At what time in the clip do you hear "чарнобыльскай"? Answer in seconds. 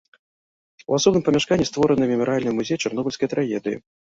2.89-3.33